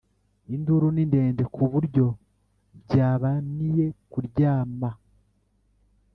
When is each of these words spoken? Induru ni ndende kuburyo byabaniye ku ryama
Induru 0.55 0.87
ni 0.95 1.03
ndende 1.09 1.43
kuburyo 1.55 2.05
byabaniye 2.83 3.85
ku 4.11 4.17
ryama 4.27 4.89